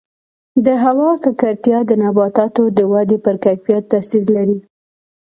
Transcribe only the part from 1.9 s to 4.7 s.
نباتاتو د ودې پر کیفیت تاثیر لري.